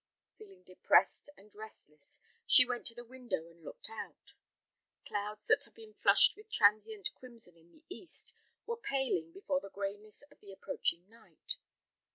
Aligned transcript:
Feeling 0.39 0.63
depressed 0.63 1.29
and 1.37 1.53
restless, 1.53 2.19
she 2.47 2.65
went 2.65 2.87
to 2.87 2.95
the 2.95 3.05
window 3.05 3.47
and 3.51 3.63
looked 3.63 3.87
out. 3.87 4.33
Clouds 5.05 5.45
that 5.45 5.63
had 5.65 5.75
been 5.75 5.93
flushed 5.93 6.35
with 6.35 6.49
transient 6.51 7.11
crimson 7.13 7.55
in 7.55 7.69
the 7.71 7.83
east, 7.87 8.33
were 8.65 8.77
paling 8.77 9.31
before 9.31 9.59
the 9.59 9.69
grayness 9.69 10.23
of 10.31 10.39
the 10.39 10.51
approaching 10.51 11.07
night. 11.07 11.57